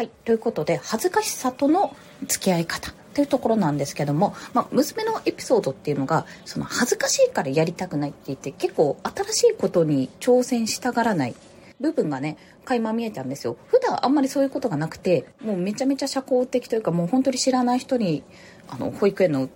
[0.00, 0.08] はい。
[0.24, 1.94] ということで恥ずかしさとの
[2.26, 11.34] 付き合い方っていうところなんですけども、まあ、娘のエピソードっていうのがその恥ずかしいからやりたくないって言って結構新しいことに挑戦したがらない
[11.80, 13.58] 部分がね垣間見えたんですよ。
[13.66, 18.22] 普段あんまりそういうことがなくてもうめちゃめちゃ社交的というかもう本当に知らない人に
[18.70, 19.50] あの保育園の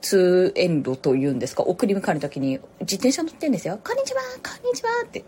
[0.00, 5.22] 通園路というんですか送り迎える時に自転車乗ってんですよ「こんにちはこんにちは」って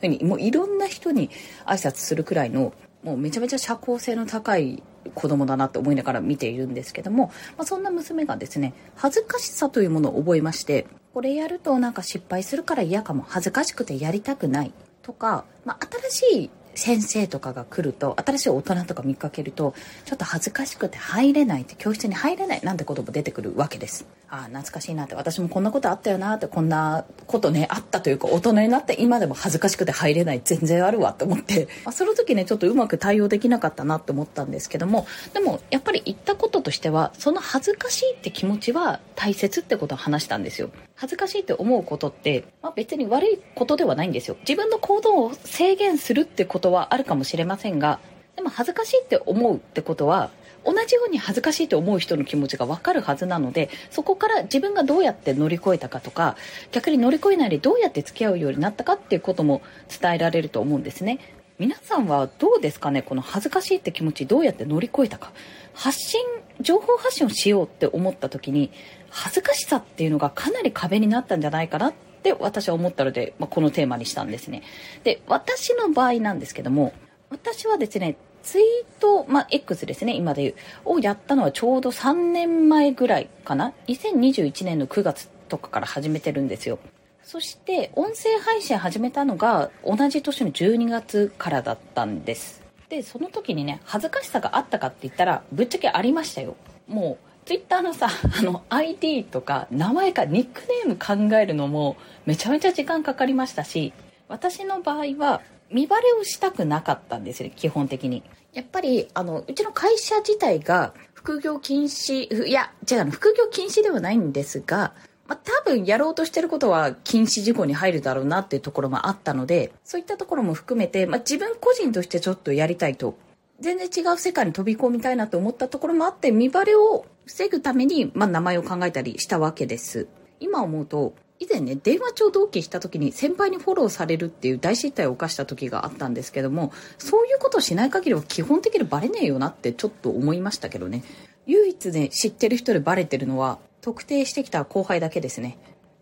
[0.00, 1.28] ふうにもういろんな人に
[1.66, 2.72] 挨拶するくらいの
[3.02, 4.82] もうめちゃめちゃ社交性の高い
[5.14, 24.06] 子供だなって思いながら見ているんですけども、まあ、そんな娘がですね恥ずかしさというものを覚えましてこれやるとなんか失敗するから嫌かも恥ずかしくてやりたくないとか、まあ、新しい先生とかが来ると新しい大人とか見かけるとちょっと恥ずかしくて入れないって教室に入れないなんてことも出てくるわけです。
[24.28, 44.36] ああ懐かしいなって私もこんなことあったよなってこんなことねあったというか大人になって今でも恥ずかしくて入れない全然あるわと思って、まあ、その時ねちょっとうまく対応できなかったなって思ったんですけどもでもやっぱり言ったこととしてはその恥ずかしいって気持ちは大切ってことを話したんですよ恥ずかしいって思うことって、まあ、別に悪いことではないんですよ。
[44.40, 48.00] 自分の行動を制限するってことはあるかもしれませんが
[48.36, 50.30] でも恥ずかしいって思うってことは
[50.64, 56.36] 同じように恥ずかしいと思う人の気持ちが分かるはずなのでそこから自分がどうやって乗り越えたかとか
[56.70, 59.62] 逆に乗り越えないでどうやって付き合うようになったかっていうことも
[60.00, 61.18] 伝えられると思うんですね。
[61.62, 63.02] 皆さんはどうですかね？
[63.02, 65.30] この恥ずかしいって気持ちどうやって乗り越えたか
[65.74, 66.20] 発信
[66.60, 68.72] 情報発信をしようって思った時に
[69.10, 74.64] 恥ずかしさっていうのがかなり壁になったんじゃないかなって私は思ったので、まあ、このテーマにしたんですね
[75.04, 76.94] で私の場合なんですけども
[77.30, 83.72] 私はですねツイート、まあ、X ですね、今で言う、をやったのはちょうど3年前ぐらいかな。
[83.86, 86.80] 2021年の9月とかから始めてるんですよ。
[87.24, 92.62] そして、音声配信始めたのが同じ年の12月からだったんです。
[92.88, 96.56] で、その時にね、恥ずかしさがあったかって言ったら、ぶっちゃけありましたよ。
[96.88, 103.92] もう、ツイッターのさ、 あの、ID とか、名前かニックネーム考えるのも、めちゃめちゃ時間かかりましたし、
[104.28, 108.22] 私の場合は、見バレをしたくなかったんですよ基本的に。
[108.52, 114.92] やっぱり、あの、うちの会社自体が、副業禁止、いや、違う、副業禁止ではないんですが、
[115.26, 123.16] まあ、多分やろうとしてることは禁止事項に入るだろうなっていうところもあったので、そういったところも含めて、まあ、自分個人としてちょっとやりたいと、
[123.60, 130.08] 全然違う世界に飛び込みたいなと思ったところもあって、見バレを防ぐために、まあ、名前を考えたりしたわけです。
[130.40, 141.02] 今思うと、以前ね電話帳同期した時に先輩にフォローされるっていう大失態を犯した時があったんですけどもそういうことをしない限りは基本的にバレねえよなってちょっと思いましたけどね
[141.46, 145.58] 唯一ね知ってる人でバレてるのは特定してきた後輩だけですね。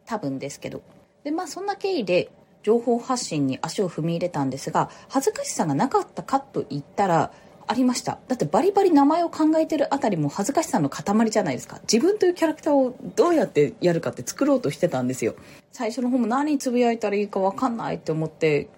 [0.07, 0.83] 多分ですけど。
[1.25, 2.31] でまあそんな経緯で
[2.63, 7.33] 情報発信に足を踏み入れたんですが恥ずかしさがなかったかと言ったら
[7.67, 8.19] ありました。
[8.29, 11.81] だってバリバリ名前を考えてるあたりも恥ずかしさの塊じゃないですか。
[11.83, 15.35] 自分というキャラクターをどうやってやるかって作ろうとしてたんですよ。
[15.73, 18.69] 最初の方も何つぶやいたらいいか分かんないって思って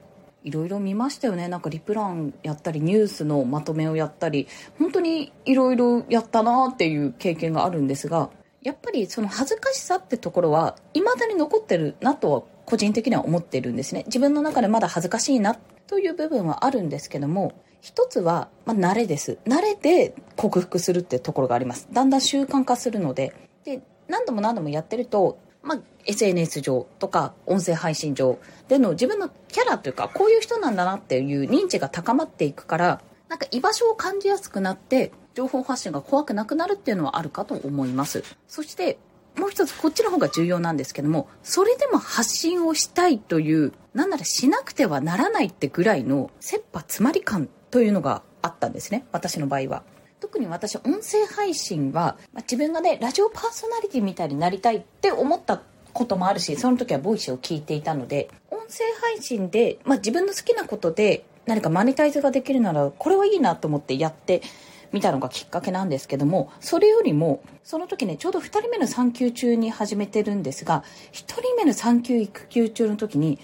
[0.45, 1.49] いろいろ見ましたよね。
[1.49, 4.47] なんかリプランやったりニュースのまとめをやったり
[4.79, 8.29] 本当にいろいろやったなっていう経験があるんですが
[8.62, 15.56] やっぱりその恥ずかしさってところは未だに残ってるなとは個人的には思ってるんですね自分の中でまだ恥ずかしいな
[15.87, 17.53] という部分はあるんですけども
[17.83, 19.39] 一つは、まあ、慣れです。
[19.45, 21.89] 慣れで克服するってところがあります。
[21.93, 23.34] だんだん習慣化するので。
[23.65, 33.01] で、何度も何度もやってると、まあ、SNS 上とか音声配信上での自分のキャラというか、こういう人なんだなっていう認知が高まっていくから、
[33.32, 38.25] なんか居場所を感じやすくなって、情報発信が怖くなくなるっていうのはあるかと思います。
[38.47, 38.98] そして、
[39.38, 49.82] もう一つこっちの方が重要なんですけども、それでも発信をしたいという、なんならしなくてはならないってぐらいの切羽詰まり感というのがあったんですね私の場合は
[50.21, 64.42] 特に私音声配信は、まあ、自分がねラジオパーソナリティみたいになりたいって思ったこともあるしその時はボイスを聞いていたので音声配信で、まあ、自分の好きなことで何かマネタイズができるならこれはいいなと思ってやって
[64.92, 73.39] みたのがきっかけなんですけどもそれよりもその時ねちょうど2人目の産休中に始めてるんですが1人目の産休育休中の時に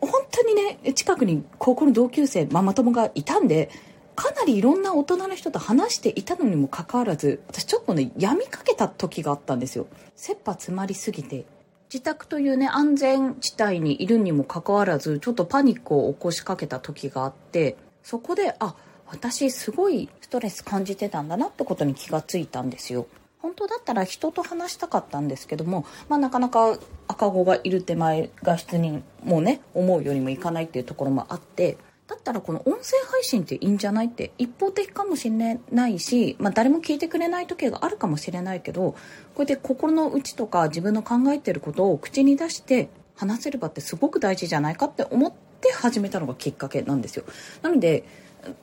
[0.00, 3.70] 本当にね近くに高校の同級生ママ友がいたんで
[4.16, 9.86] かなりいろんな大人の人と話していたのにもかかわらず私ちょっとね病みかけた時があったんですよ。
[10.16, 11.44] 切羽詰まりすぎて
[11.92, 18.74] 自宅というね安全地帯にいるにもかかわらずちょっとパニックを起こしかけた時があってそこであ
[19.06, 23.06] 私すごいストレス感じてたんだなってことに気がついたんですよ。
[23.40, 26.76] 本当だったら人と話したかったんですけども、まあ、なかなか
[27.06, 34.06] 赤子がいる手前画質にもうね思うようにもいかないっていうところもあってだったらこの音声配信っていいんじゃない？
[34.06, 38.98] って一方的かもしれないし、まあ、誰も聞いてくれない時があるかもしれないけどこ
[39.36, 47.24] うやって心の内とか自分の考えてることを口に出して話せる場ってすごく大事じゃないかって思って始めたのがきっかけなんですよ。
[47.62, 48.04] なので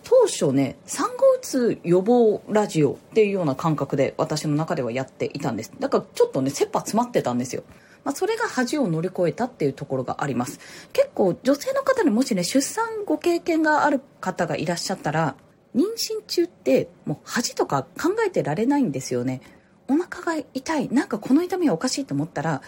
[0.03, 5.71] 当初ね産後うつ予防ラジオっていうような感覚で私の中ではやっていたんです。
[5.79, 7.63] だからちょっとね切羽詰まってたんですよ。
[8.05, 10.59] まあ、それが恥を乗り越えたっていうところがあります。
[10.93, 15.35] 結構女性の方にもしね出産ご経験がある方がいらっしゃったら
[15.75, 19.41] 妊娠中ってもう恥とか考えてられないんですよね。
[19.87, 20.89] お腹が痛い。
[20.89, 22.61] なんかこの痛みはおかしいと思ったら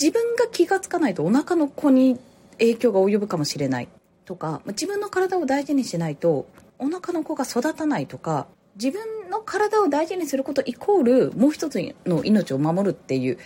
[0.00, 2.20] 自分が気が付かないとお腹の子に
[2.58, 3.88] 影響が及ぶかもしれない。
[4.24, 6.46] とか自分の体を大事にしないと
[6.78, 8.46] お腹の子が育たないとか
[8.76, 13.38] 自分の体を大事にすることイコールもう一つの命を守るっていう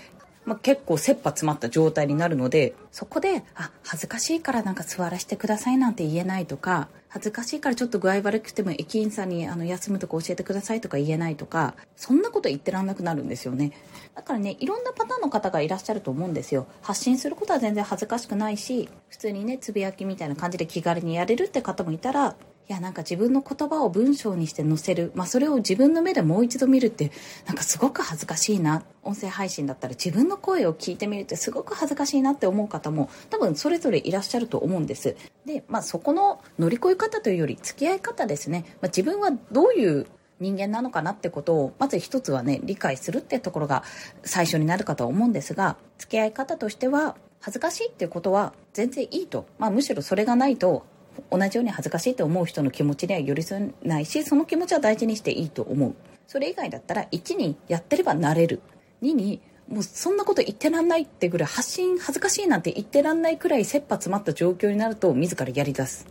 [0.49, 13.73] まあ、結構切羽詰まった状態になるのでそこであ恥ずかしいからなんか座らせてくださいなんて言えないとか恥ずかしいからちょっと具合悪くても駅員さんにあの休むとこ教えてくださいとか言えないとかそんなこと言ってらんなくなるんですよね。
[14.15, 16.67] だからねいろんなパターンの方がいらっしゃると思うんですよ。
[16.81, 22.37] 発信することは全然恥ずかしくないし普通にねつぶやきみたいな感じで気軽にやれるって方もいたら
[22.69, 27.11] いやなんか自分の言葉を文章にして載せる、まあ、それを自分の目でもう一度見るって
[27.47, 28.85] なんかすごく恥ずかしいな。
[29.03, 35.17] 音声配信だったら自分の声を聞いてみるってすごく恥ずかしいなって思う方も多分それぞれいらっしゃると思うんです。
[35.47, 40.06] で、まあ、そこの乗り越え方というより付き合い方ですね、まあ、自分はどういう
[40.38, 43.82] 人間なのかなってことをまず一つはね理解するってところが
[44.25, 50.85] 最初になるかと思うんですが付き合い方としては恥ずかしいっていうことは全然いいと、まあ、むしろそれがないと
[51.31, 55.94] 同じように恥ずかしいと思う人の気持ちには寄り添えないしその気持ちは大事にしていいと思う。
[56.26, 58.61] それ以外だったら1にやってればなれる。
[59.03, 66.06] 2にもうそんなこと言ってらんないってぐらい発信恥ずかしいなんて言ってらんないくらい切羽詰まった状況になると自らやり出す。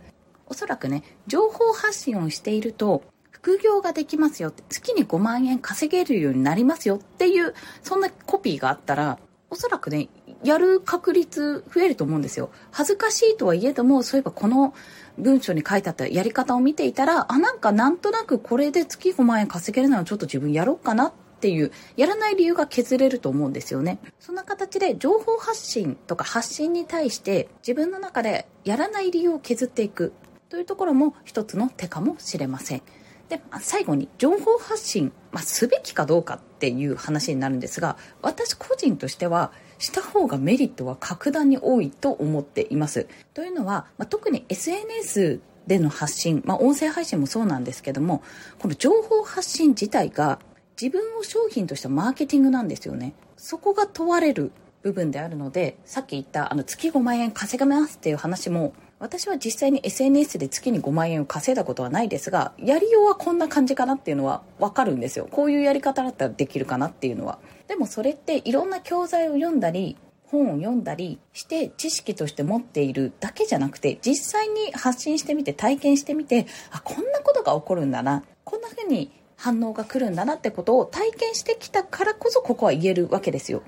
[0.46, 9.18] おそらくね情報発信をしていると副業ができますよ月に5万円稼げるようになりますよっていうそんなコピーがあったら
[9.50, 10.08] おそらくね
[10.44, 12.50] やる確率増えると思うんですよ。
[12.70, 14.74] 恥ずかしいとはいえども、そういえばこの
[15.18, 23.98] 文章に書いてあったやり方を見ていたら、あ、なんかなんとなくこれで月5万円稼げるならちょっと自分やろうかなっていう、やらない理由が削れると思うんですよね。
[24.20, 30.12] そんな形で情報発信とか発信に対して自分の中でやらない理由を削っていく
[30.48, 32.82] というところも一つの手かもしれません。
[33.28, 43.06] で、最後に情報発信、まあ、すべきかどうかっていう話になるんですが、私個人としては、した方がメリットは格段に多いと思っています。
[43.34, 48.22] というのは、まあ、特に SNS での発信、まあ、音声配信もそうなんですけども、
[48.58, 50.40] この情報発信自体が
[50.80, 53.14] 自分を商品としたマーケティングなんですよね。
[53.36, 54.50] そこが問われる
[54.82, 65.28] 部分であるので、さっき言ったあの月5万円稼げますっていう話も、私は実際に SNS で月に5万円を稼いだことはないですが、やりようはこんな感じかなっていうのはわかるんですよ。
[65.30, 67.38] こういうやり方だったらできるかなっていうのは。
[67.68, 69.96] でもそれっていろんな教材を読んだり
[70.30, 83.62] 本を読んだりして知識として持っているだけじゃなくて実際に発信してみて体験してみてあこんなことが起こるんだなこんな風に反応が来るんだなってことを体験してきたからこそここは言えるわけですよ。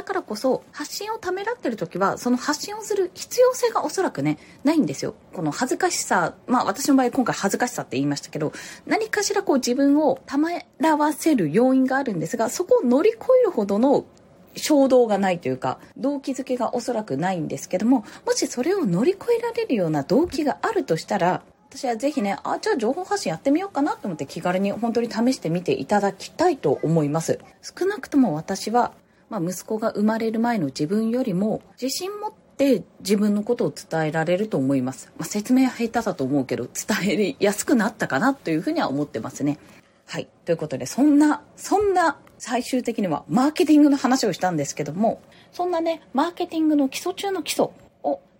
[0.00, 5.14] だからこそ発信をためらってる時はその発信をする必要性がおそらくねないんですよ。
[5.34, 8.54] この恥ずかしさまあ私の場合今回恥ずかしさって言いましたけど
[8.86, 14.06] 何かしらこう自分をためらわせる要因があるんですがそこを乗り越えるほどの
[14.56, 27.38] 衝動がないというか動機づけがおそらくないんですけどももしそれを乗り越えられるような動機があるとしたら私はぜひねあじゃあ情報発信やってみようかなと思って気軽に本当に試してみていただきたいと思います。
[27.62, 28.92] 少なくとも私は
[29.30, 35.10] まあ、息子が生まれる前の自分よりも自信持って自分のことを伝えられると思います。
[35.16, 39.58] まあ、説明は下手だと思うけど、伝えやすくなったかなというふうには思ってますね。
[40.06, 40.28] はい。
[40.44, 45.22] ということで、そんな、そんな最終的にはマーケティングの話をしたんですけども、
[45.52, 47.68] そんなね、マーケティングの基礎中の基礎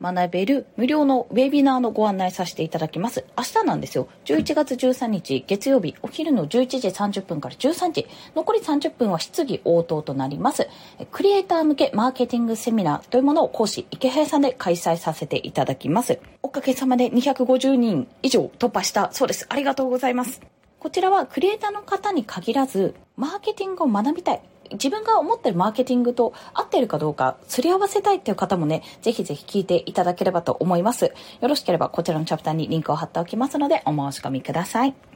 [0.01, 3.25] 学べる無料のウェビナーのご案内させていただきます。
[3.37, 4.09] 明日なんですよ。
[4.25, 10.69] 11月13日月曜日、お昼の11時30分から13時、残り30分は質疑応答となります。
[11.11, 16.19] クリエイター向けマーケティングセミナーというものを講師、池平さんで開催させていただきます。
[16.43, 19.47] おかげさまで250人以上突破したそうです。
[19.51, 20.41] ありがとうございます。
[20.79, 24.41] こちらはクリエイターの方に限らず、マーケティングを学びたい。
[24.73, 31.13] 自分が思ってるマーケティングと合ってるかどうか、すり合わせたいっていう方もね、ぜひぜひ聞いていただければと思います。
[31.41, 34.95] よろしければこちらのチャプターにリンクを貼っておきますので、お申し込みください。